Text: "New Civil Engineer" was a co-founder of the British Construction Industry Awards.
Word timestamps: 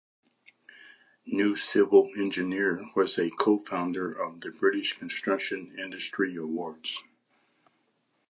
"New 1.27 1.55
Civil 1.55 2.09
Engineer" 2.17 2.83
was 2.95 3.19
a 3.19 3.29
co-founder 3.29 4.11
of 4.11 4.39
the 4.39 4.49
British 4.49 4.97
Construction 4.97 5.77
Industry 5.77 6.35
Awards. 6.37 7.03